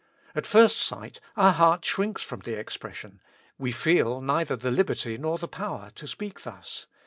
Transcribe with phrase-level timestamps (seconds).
[0.33, 3.21] At first sight, our heart shrinks from the expression;
[3.59, 6.87] we feel neither the liberty nor the power to speak thus.